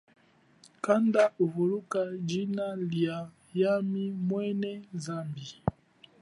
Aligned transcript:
Kanda 0.85 1.23
uvuluka 1.43 2.01
jina 2.29 2.65
lia 2.89 3.17
yami 3.59 4.03
mwene 4.27 4.71
zambi. 5.03 5.47